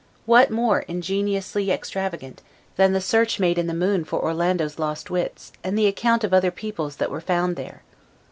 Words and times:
What 0.25 0.49
more 0.49 0.79
ingeniously 0.87 1.69
extravagant, 1.69 2.41
than 2.75 2.91
the 2.91 2.99
search 3.01 3.39
made 3.39 3.59
in 3.59 3.67
the 3.67 3.73
moon 3.75 4.03
for 4.03 4.19
Orlando's 4.19 4.79
lost 4.79 5.11
wits, 5.11 5.51
and 5.63 5.77
the 5.77 5.85
account 5.85 6.23
of 6.23 6.33
other 6.33 6.49
people's 6.49 6.95
that 6.95 7.11
were 7.11 7.21
found 7.21 7.55
there? 7.55 7.83